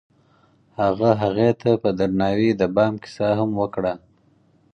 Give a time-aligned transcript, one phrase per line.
[0.79, 3.93] هغه هغې ته په درناوي د بام کیسه هم وکړه.